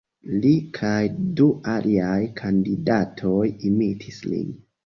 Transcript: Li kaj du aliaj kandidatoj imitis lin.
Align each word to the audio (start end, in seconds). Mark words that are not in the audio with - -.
Li 0.45 0.53
kaj 0.77 1.01
du 1.41 1.45
aliaj 1.75 2.17
kandidatoj 2.41 3.47
imitis 3.73 4.21
lin. 4.33 4.53